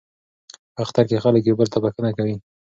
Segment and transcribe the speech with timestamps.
[0.73, 2.35] په اختر کې خلک یو بل ته بخښنه کوي.